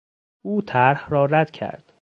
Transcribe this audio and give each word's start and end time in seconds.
او 0.41 0.61
طرح 0.61 1.09
را 1.09 1.25
رد 1.25 1.51
کرد. 1.51 1.83